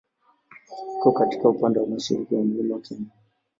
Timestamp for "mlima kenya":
2.45-3.09